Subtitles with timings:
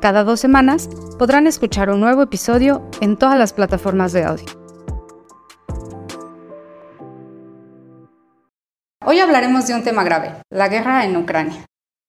[0.00, 4.46] Cada dos semanas podrán escuchar un nuevo episodio en todas las plataformas de audio.
[9.04, 11.64] Hoy hablaremos de un tema grave, la guerra en Ucrania.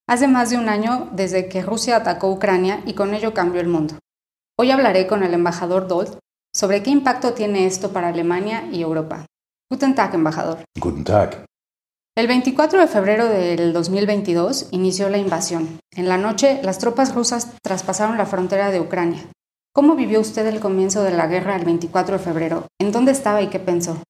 [0.09, 3.68] Hace más de un año desde que Rusia atacó Ucrania y con ello cambió el
[3.68, 3.95] mundo.
[4.58, 6.17] Hoy hablaré con el embajador Dolt
[6.54, 9.26] sobre qué impacto tiene esto para Alemania y Europa.
[9.70, 10.59] Guten Tag, embajador.
[10.80, 11.47] Guten Tag.
[12.17, 15.78] El 24 de febrero del 2022 inició la invasión.
[15.95, 19.23] En la noche, las tropas rusas traspasaron la frontera de Ucrania.
[19.72, 22.66] ¿Cómo vivió usted el comienzo de la guerra el 24 de febrero?
[22.81, 24.02] ¿En dónde estaba y qué pensó?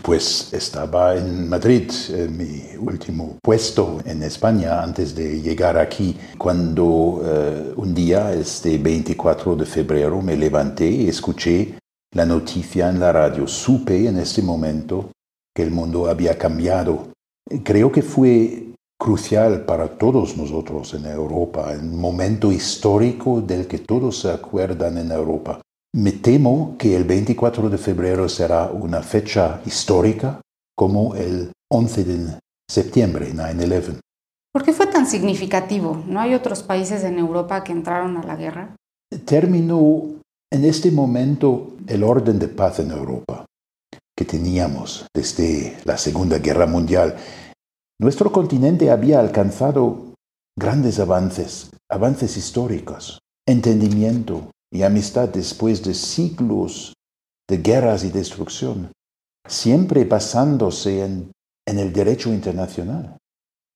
[0.00, 7.20] Pues estaba en Madrid, en mi último puesto en España antes de llegar aquí, cuando
[7.24, 11.80] eh, un día, este 24 de febrero, me levanté y escuché
[12.14, 13.48] la noticia en la radio.
[13.48, 15.10] Supe en ese momento
[15.52, 17.13] que el mundo había cambiado
[17.62, 24.20] Creo que fue crucial para todos nosotros en Europa, un momento histórico del que todos
[24.20, 25.60] se acuerdan en Europa.
[25.94, 30.40] Me temo que el 24 de febrero será una fecha histórica
[30.74, 34.00] como el 11 de septiembre, 9-11.
[34.50, 36.02] ¿Por qué fue tan significativo?
[36.06, 38.74] ¿No hay otros países en Europa que entraron a la guerra?
[39.24, 40.02] Terminó
[40.50, 43.44] en este momento el orden de paz en Europa
[44.16, 47.16] que teníamos desde la Segunda Guerra Mundial.
[48.00, 50.14] Nuestro continente había alcanzado
[50.56, 56.94] grandes avances, avances históricos, entendimiento y amistad después de siglos
[57.48, 58.92] de guerras y destrucción,
[59.46, 61.30] siempre basándose en,
[61.66, 63.16] el derecho internacional.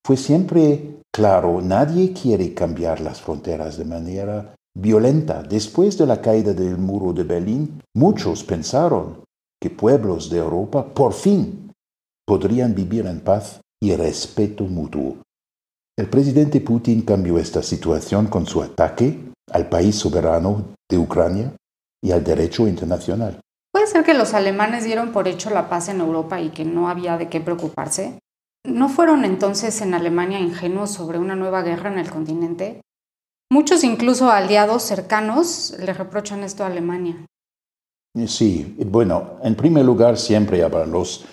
[0.05, 5.43] Fue siempre claro, nadie quiere cambiar las fronteras de manera violenta.
[5.43, 9.25] Después de la caída del muro de Berlín, muchos pensaron
[9.61, 11.73] que pueblos de Europa por fin
[12.27, 15.19] podrían vivir en paz y respeto mutuo.
[15.99, 19.19] El presidente Putin cambió esta situación con su ataque
[19.51, 21.53] al país soberano de Ucrania
[22.03, 23.41] y al derecho internacional.
[23.73, 26.89] ¿Puede ser que los alemanes dieron por hecho la paz en Europa y que no
[26.89, 28.19] había de qué preocuparse?
[28.65, 32.81] ¿No fueron entonces en Alemania ingenuos sobre una nueva guerra en el continente?
[33.51, 37.25] Muchos, incluso aliados cercanos, le reprochan esto a Alemania.
[38.27, 41.25] Sí, bueno, en primer lugar siempre habrá los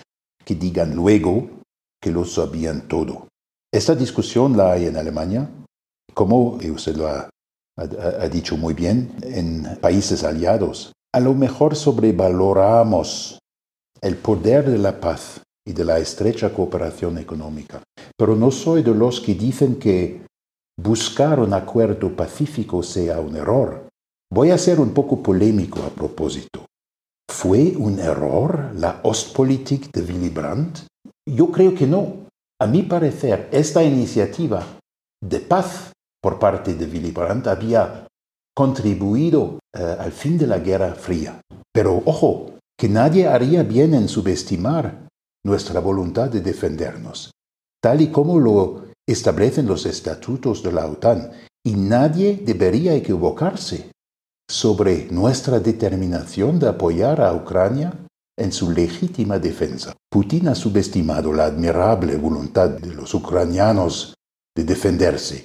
[0.44, 1.48] que digan luego
[2.00, 3.28] que lo sabían todo.
[3.72, 5.50] Esta discusión la hay en Alemania,
[6.14, 7.28] como usted lo ha,
[7.76, 10.92] ha dicho muy bien, en países aliados.
[11.12, 13.38] A lo mejor sobrevaloramos
[14.00, 17.82] el poder de la paz y de la estrecha cooperación económica,
[18.16, 20.24] pero no soy de los que dicen que
[20.78, 23.85] buscar un acuerdo pacífico sea un error.
[24.32, 26.66] Voy a ser un poco polémico a propósito.
[27.30, 30.80] ¿Fue un error la Ostpolitik de Willy Brandt?
[31.28, 32.26] Yo creo que no.
[32.60, 34.78] A mi parecer, esta iniciativa
[35.22, 38.08] de paz por parte de Willy Brandt había
[38.52, 41.40] contribuido eh, al fin de la Guerra Fría.
[41.72, 45.06] Pero ojo, que nadie haría bien en subestimar
[45.44, 47.30] nuestra voluntad de defendernos,
[47.80, 51.30] tal y como lo establecen los estatutos de la OTAN,
[51.64, 53.92] y nadie debería equivocarse
[54.48, 57.92] sobre nuestra determinación de apoyar a Ucrania
[58.38, 59.94] en su legítima defensa.
[60.10, 64.14] Putin ha subestimado la admirable voluntad de los ucranianos
[64.54, 65.44] de defenderse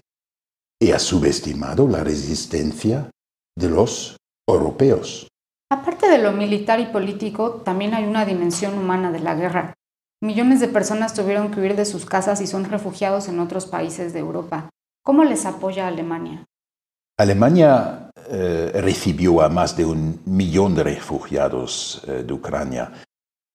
[0.79, 3.09] y ha subestimado la resistencia
[3.57, 4.17] de los
[4.47, 5.27] europeos.
[5.71, 9.73] Aparte de lo militar y político, también hay una dimensión humana de la guerra.
[10.21, 14.13] Millones de personas tuvieron que huir de sus casas y son refugiados en otros países
[14.13, 14.69] de Europa.
[15.03, 16.45] ¿Cómo les apoya Alemania?
[17.17, 22.93] Alemania eh, recibió a más de un millón de refugiados eh, de Ucrania.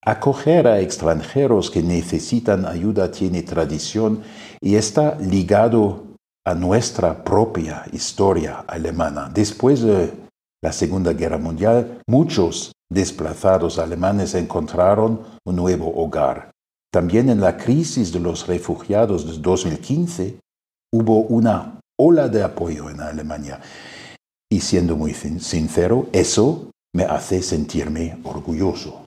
[0.05, 4.21] Acoger a extranjeros que necesitan ayuda tiene tradición
[4.61, 6.03] y está ligado
[6.45, 9.31] a nuestra propia historia alemana.
[9.33, 10.13] Después de
[10.61, 16.51] la Segunda Guerra Mundial, muchos desplazados alemanes encontraron un nuevo hogar.
[16.93, 20.39] También en la crisis de los refugiados de 2015
[20.93, 23.59] hubo una ola de apoyo en Alemania.
[24.49, 29.03] Y siendo muy sincero, eso me hace sentirme orgulloso.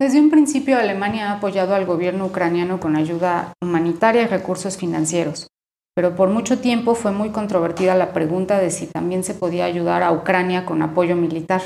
[0.00, 5.48] Desde un principio Alemania ha apoyado al gobierno ucraniano con ayuda humanitaria y recursos financieros.
[5.98, 10.04] pero por mucho tiempo fue muy controvertida la pregunta de si también se podía ayudar
[10.04, 11.60] a Ucrania con apoyo militar.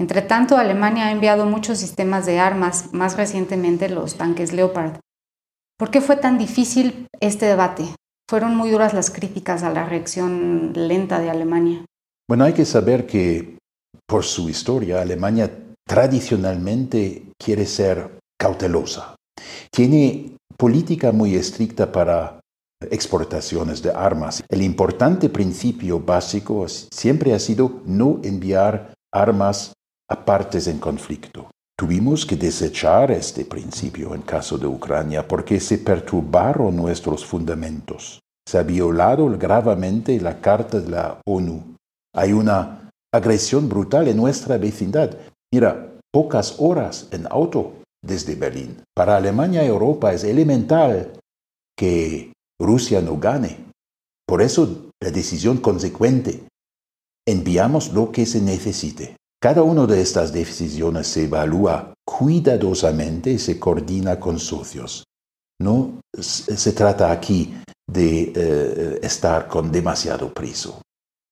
[0.00, 4.98] Entre tanto, Alemania ha enviado muchos sistemas de armas, más recientemente los tanques Leopard.
[5.78, 7.84] ¿Por qué fue tan difícil este debate?
[8.28, 11.84] Fueron muy duras las críticas a la reacción lenta de Alemania.
[12.28, 13.58] Bueno, hay que saber que
[14.06, 15.50] por su historia, Alemania
[15.86, 19.16] tradicionalmente quiere ser cautelosa.
[19.70, 22.40] Tiene política muy estricta para
[22.90, 24.42] exportaciones de armas.
[24.48, 29.72] El importante principio básico siempre ha sido no enviar armas
[30.08, 31.50] a partes en conflicto.
[31.76, 38.20] Tuvimos que desechar este principio en caso de Ucrania porque se perturbaron nuestros fundamentos.
[38.48, 41.74] Se ha violado gravemente la Carta de la ONU.
[42.14, 45.16] Hay una agresión brutal en nuestra vecindad.
[45.52, 48.80] Mira, pocas horas en auto desde Berlín.
[48.94, 51.18] Para Alemania y Europa es elemental
[51.76, 53.64] que Rusia no gane.
[54.26, 56.44] Por eso la decisión consecuente.
[57.26, 59.16] Enviamos lo que se necesite.
[59.44, 65.04] Cada una de estas decisiones se evalúa cuidadosamente y se coordina con socios.
[65.60, 67.54] No se trata aquí
[67.86, 70.80] de eh, estar con demasiado priso.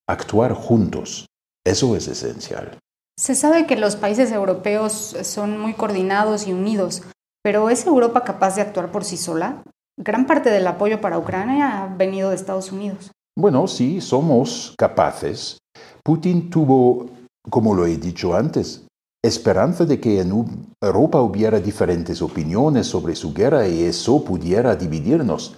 [0.07, 1.25] Actuar juntos,
[1.65, 2.77] eso es esencial.
[3.17, 7.01] Se sabe que los países europeos son muy coordinados y unidos,
[7.41, 9.63] pero ¿es Europa capaz de actuar por sí sola?
[9.97, 13.09] Gran parte del apoyo para Ucrania ha venido de Estados Unidos.
[13.35, 15.57] Bueno, sí, somos capaces.
[16.03, 17.07] Putin tuvo
[17.49, 18.85] como lo he dicho antes,
[19.23, 20.45] esperanza de que en
[20.81, 25.57] Europa hubiera diferentes opiniones sobre su guerra y eso pudiera dividirnos.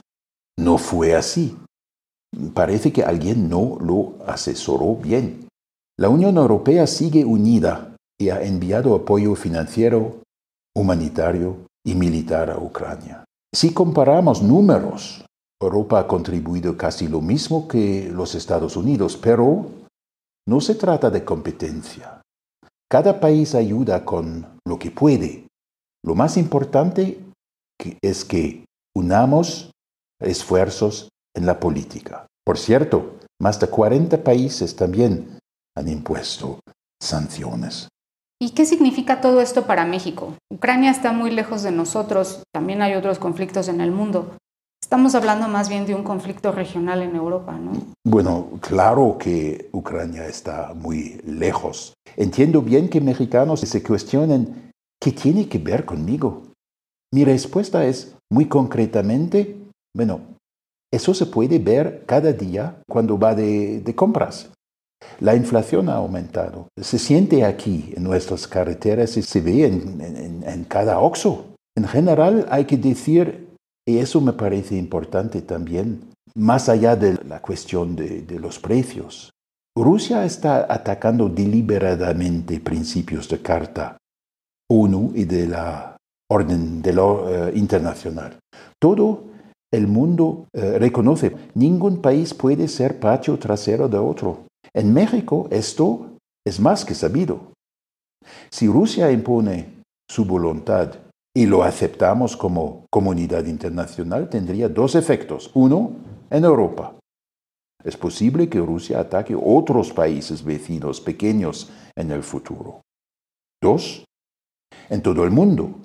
[0.57, 1.57] No fue así.
[2.53, 5.47] Parece que alguien no lo asesoró bien.
[5.97, 10.17] La Unión Europea sigue unida y ha enviado apoyo financiero,
[10.75, 13.23] humanitario y militar a Ucrania.
[13.53, 15.25] Si comparamos números,
[15.61, 19.67] Europa ha contribuido casi lo mismo que los Estados Unidos, pero
[20.47, 22.21] no se trata de competencia.
[22.89, 25.47] Cada país ayuda con lo que puede.
[26.03, 27.19] Lo más importante
[28.01, 28.65] es que
[28.95, 29.71] unamos
[30.21, 32.27] esfuerzos en la política.
[32.45, 35.39] Por cierto, más de 40 países también
[35.75, 36.59] han impuesto
[37.01, 37.89] sanciones.
[38.39, 40.35] ¿Y qué significa todo esto para México?
[40.51, 44.37] Ucrania está muy lejos de nosotros, también hay otros conflictos en el mundo.
[44.85, 47.71] Estamos hablando más bien de un conflicto regional en Europa, ¿no?
[48.05, 51.95] Bueno, claro que Ucrania está muy lejos.
[52.15, 54.71] Entiendo bien que mexicanos se cuestionen
[55.01, 56.43] qué tiene que ver conmigo.
[57.11, 59.57] Mi respuesta es muy concretamente,
[59.97, 60.19] bueno,
[60.93, 64.51] eso se puede ver cada día cuando va de, compras.
[65.19, 66.67] La inflación ha aumentado.
[66.79, 71.55] Se siente aquí en nuestras carreteras y se ve en, en cada oxo.
[71.75, 73.45] En general hay que decir
[73.87, 79.31] y eso me parece importante también, más allá de la cuestión de, los precios.
[79.77, 83.97] Rusia está atacando deliberadamente principios de Carta
[84.69, 85.97] ONU y de la
[86.31, 88.39] orden de lo, eh, internacional.
[88.81, 89.25] Todo
[89.71, 94.45] el mundo eh, reconoce, ningún país puede ser patio trasero de otro.
[94.73, 97.51] En México esto es más que sabido.
[98.49, 100.95] Si Rusia impone su voluntad
[101.37, 105.51] y lo aceptamos como comunidad internacional, tendría dos efectos.
[105.53, 105.91] Uno,
[106.29, 106.95] en Europa.
[107.83, 112.81] Es posible que Rusia ataque otros países vecinos pequeños en el futuro.
[113.61, 114.05] Dos,
[114.89, 115.75] en todo el mundo.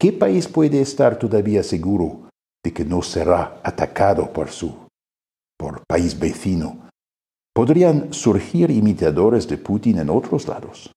[0.00, 2.30] ¿Qué país puede estar todavía seguro
[2.64, 4.74] de que no será atacado por su
[5.58, 6.88] por país vecino?
[7.54, 10.90] Podrían surgir imitadores de Putin en otros lados.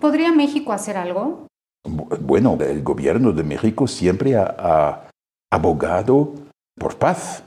[0.00, 1.46] ¿Podría México hacer algo?
[1.84, 5.08] Bueno, el gobierno de México siempre ha,
[5.50, 6.32] abogado
[6.78, 7.44] por paz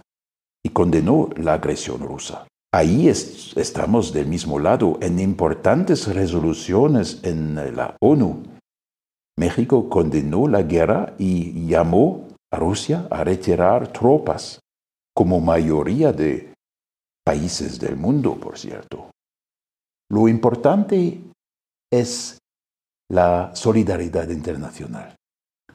[0.63, 2.45] y condenó la agresión rusa.
[2.71, 4.99] Ahí estamos del mismo lado.
[5.01, 8.43] En importantes resoluciones en la ONU,
[9.37, 14.59] México condenó la guerra y llamó a Rusia a retirar tropas,
[15.15, 16.53] como mayoría de
[17.25, 19.09] países del mundo, por cierto.
[20.11, 21.21] Lo importante
[21.91, 22.37] es
[23.09, 25.15] la solidaridad internacional.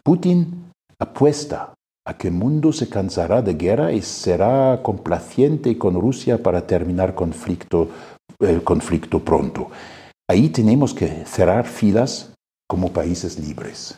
[0.03, 1.75] Putin apuesta
[2.07, 7.15] a que el mundo se cansará de guerra y será complaciente con Rusia para terminar
[7.15, 7.89] conflicto,
[8.39, 9.71] el conflicto pronto.
[10.29, 12.33] Ahí tenemos que cerrar filas
[12.69, 13.97] como países libres.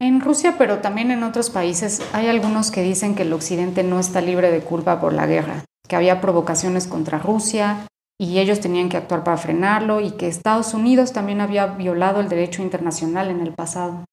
[0.00, 3.98] En Rusia, pero también en otros países, hay algunos que dicen que el Occidente no
[3.98, 7.86] está libre de culpa por la guerra, que había provocaciones contra Rusia,
[8.20, 12.28] y ellos tenían que actuar para frenarlo y que Estados Unidos también había violado el
[12.28, 14.04] derecho internacional en el pasado.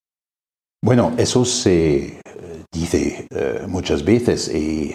[0.83, 2.21] Bueno, eso se
[2.71, 3.27] dice
[3.67, 4.93] muchas veces y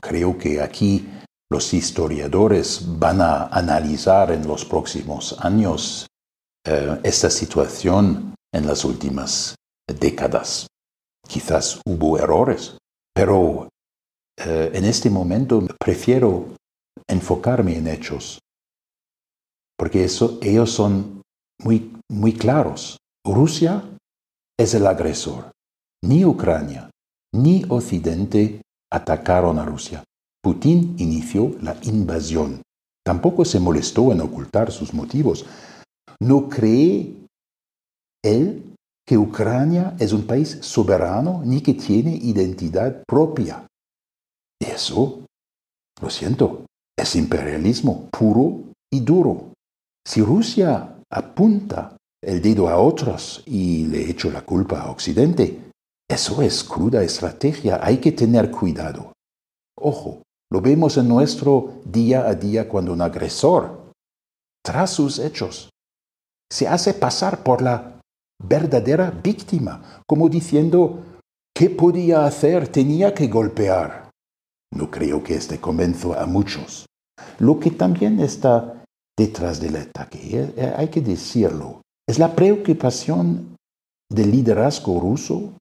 [0.00, 1.08] creo que aquí
[1.50, 6.06] los historiadores van a analizar en los próximos años
[7.02, 9.54] esta situación en las últimas
[9.86, 10.66] décadas.
[11.26, 12.76] Quizás hubo errores,
[13.14, 13.68] pero
[14.36, 16.54] eh, en este momento prefiero
[17.08, 18.38] enfocarme en hechos,
[19.80, 21.22] porque eso, ellos son
[21.64, 22.98] muy, muy claros.
[23.24, 23.82] Rusia
[24.58, 25.52] es el agresor.
[26.04, 26.90] Ni Ucrania
[27.34, 28.60] ni Occidente
[28.92, 30.04] atacaron a Rusia.
[30.42, 32.60] Putin inició la invasión.
[33.02, 35.46] Tampoco se molestó en ocultar sus motivos.
[36.20, 37.16] No cree
[38.22, 38.74] él
[39.06, 43.66] que Ucrania es un país soberano ni que tiene identidad propia.
[44.60, 45.24] Eso,
[46.02, 46.66] lo siento,
[46.98, 49.49] es imperialismo puro y duro.
[50.06, 55.70] Si Rusia apunta el dedo a otros y le echa la culpa a Occidente,
[56.08, 59.12] eso es cruda estrategia, hay que tener cuidado.
[59.78, 63.92] Ojo, lo vemos en nuestro día a día cuando un agresor,
[64.64, 65.70] tras sus hechos,
[66.52, 68.00] se hace pasar por la
[68.42, 71.04] verdadera víctima, como diciendo,
[71.54, 72.66] ¿qué podía hacer?
[72.68, 74.10] Tenía que golpear.
[74.72, 76.86] No creo que este convenzo a muchos.
[77.38, 78.79] Lo que también está
[79.16, 80.18] detrás del ataque,
[80.56, 83.56] eh, hay que decirlo, es la preocupación
[84.10, 85.52] del liderazgo ruso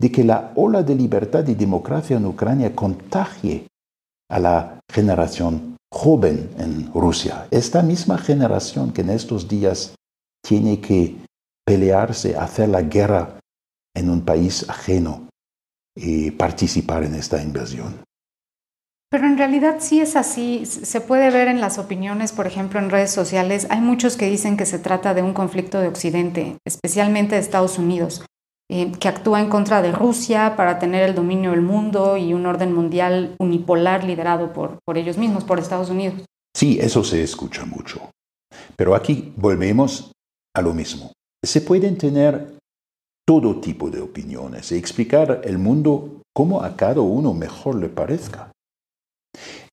[0.00, 3.66] de que la ola de libertad y democracia en Ucrania contagie
[4.30, 9.94] a la generación joven en Rusia, esta misma generación que en estos días
[10.42, 11.16] tiene que
[11.66, 13.40] pelearse, hacer la guerra
[13.94, 15.28] en un país ajeno
[15.96, 18.07] y participar en esta invasión.
[19.10, 20.66] Pero en realidad sí es así.
[20.66, 23.66] Se puede ver en las opiniones, por ejemplo, en redes sociales.
[23.70, 27.78] Hay muchos que dicen que se trata de un conflicto de Occidente, especialmente de Estados
[27.78, 28.24] Unidos,
[28.70, 32.44] eh, que actúa en contra de Rusia para tener el dominio del mundo y un
[32.44, 36.22] orden mundial unipolar liderado por, por ellos mismos, por Estados Unidos.
[36.54, 38.10] Sí, eso se escucha mucho.
[38.76, 40.12] Pero aquí volvemos
[40.54, 41.12] a lo mismo.
[41.42, 42.58] Se pueden tener
[43.26, 48.50] todo tipo de opiniones y explicar el mundo como a cada uno mejor le parezca.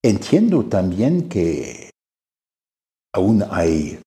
[0.02, 1.90] Entiendo también que
[3.14, 3.98] aún hay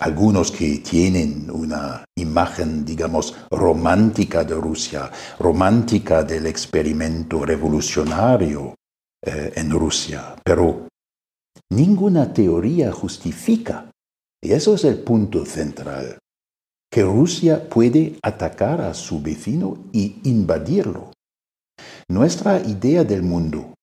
[0.00, 8.74] algunos que tienen una imagen, digamos, romántica de Rusia, romántica del experimento revolucionario
[9.24, 10.86] eh, en Rusia, pero
[11.72, 13.90] ninguna teoría justifica,
[14.40, 16.18] y eso es el punto central,
[16.90, 21.12] que Rusia puede atacar a su vecino y invadirlo.
[22.08, 23.74] Nuestra idea del mundo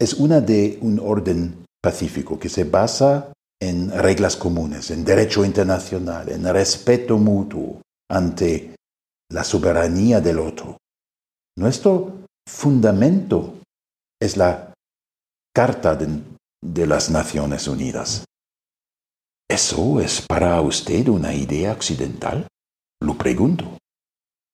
[0.00, 6.28] es una de un orden pacífico que se basa en reglas comunes, en derecho internacional,
[6.28, 8.74] en respeto mutuo ante
[9.30, 10.76] la soberanía del otro.
[11.56, 13.60] Nuestro fundamento
[14.20, 14.72] es la
[15.54, 18.24] Carta de, las Naciones Unidas.
[19.48, 22.48] ¿Eso es para usted una idea occidental?
[23.00, 23.78] Lo pregunto.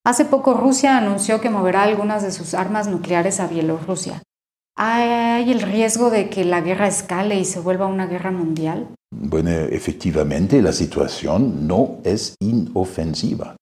[0.05, 4.23] Hace poco Rusia anunció que moverá algunas de sus armas nucleares a Bielorrusia.
[4.83, 8.89] ¿Hay el riesgo de que la guerra escale y se vuelva una guerra mundial?
[9.11, 13.57] Bueno, efectivamente la situación no es inofensiva.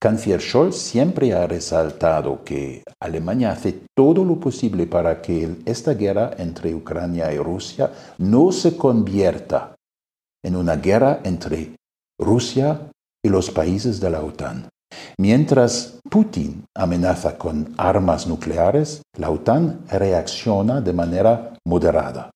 [0.00, 6.30] Canciller Scholz siempre ha resaltado que Alemania hace todo lo posible para que esta guerra
[6.38, 9.74] entre Ucrania y Rusia no se convierta
[10.42, 11.76] en una guerra entre
[12.18, 12.88] Rusia
[13.22, 14.71] y los países de la OTAN.
[15.18, 22.30] Mientras Putin amenaza con armas nucleares, la OTAN reacciona de manera moderada.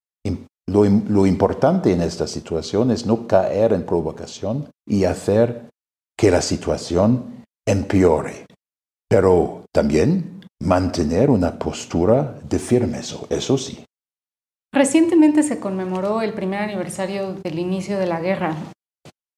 [0.69, 5.71] Lo, importante en esta situación es no caer en provocación y hacer
[6.19, 8.47] que la situación empeore,
[9.09, 13.85] pero también mantener una postura de firmeza, eso sí.
[14.75, 18.57] Recientemente se conmemoró el primer aniversario del inicio de la guerra.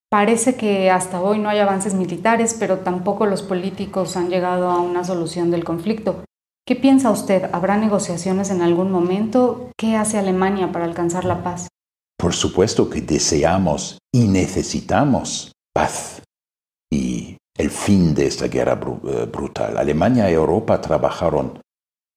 [0.09, 4.79] Parece que hasta hoy no hay avances militares, pero tampoco los políticos han llegado a
[4.79, 6.23] una solución del conflicto.
[6.65, 7.49] ¿Qué piensa usted?
[7.53, 9.71] ¿Habrá negociaciones en algún momento?
[9.77, 11.67] ¿Qué hace Alemania para alcanzar la paz?
[12.17, 16.23] Por supuesto que deseamos y necesitamos paz
[16.91, 19.77] y el fin de esta guerra eh, brutal.
[19.77, 21.61] Alemania y Europa trabajaron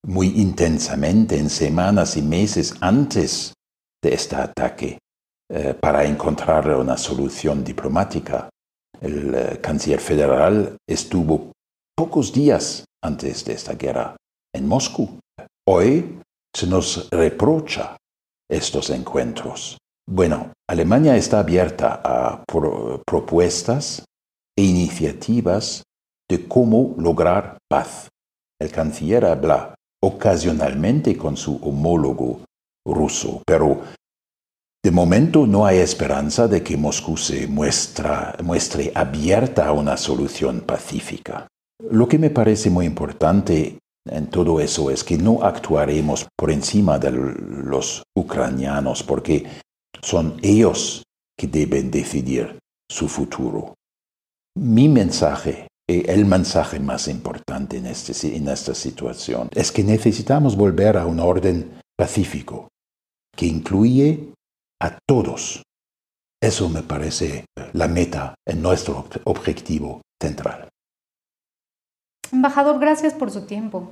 [0.06, 3.52] muy intensamente en semanas y meses antes
[4.02, 4.99] de este ataque
[5.54, 8.49] eh, para encontrar una solución diplomática.
[9.02, 11.52] El eh, canciller federal estuvo
[11.94, 14.16] pocos días antes de esta guerra
[14.54, 15.18] en Moscú.
[15.68, 16.21] Hoy
[16.56, 17.99] se nos reprocha
[18.50, 19.76] estos encuentros.
[20.09, 22.42] Bueno, Alemania está abierta a
[23.06, 24.06] propuestas
[24.56, 25.82] e iniciativas
[26.30, 28.09] de cómo lograr paz.
[28.59, 32.40] El canciller habla ocasionalmente con su homólogo
[32.87, 33.82] ruso, pero
[34.84, 41.46] de momento no hay esperanza de que Moscú se muestre abierta a una solución pacífica.
[41.90, 46.98] Lo que me parece muy importante en todo eso es que no actuaremos por encima
[46.98, 49.46] de los ucranianos porque
[50.02, 51.04] son ellos
[51.38, 52.58] que deben decidir
[52.90, 53.74] su futuro.
[54.58, 60.56] Mi mensaje, eh, el mensaje más importante en, este, en esta situación, es que necesitamos
[60.56, 62.68] volver a un orden pacífico
[63.36, 64.32] que incluye
[64.82, 65.62] a todos.
[66.42, 70.68] Eso me parece la meta en nuestro objetivo central.
[72.32, 73.88] Embajador, gracias por su tiempo.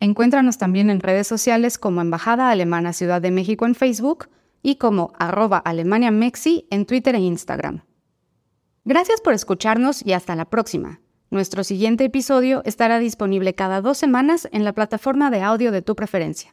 [0.00, 4.28] Encuéntranos también en redes sociales como Embajada Alemana Ciudad de México en Facebook
[4.62, 7.84] y como arroba Alemania en Twitter e Instagram.
[8.84, 11.00] Gracias por escucharnos y hasta la próxima.
[11.30, 15.94] Nuestro siguiente episodio estará disponible cada dos semanas en la plataforma de audio de tu
[15.94, 16.52] preferencia.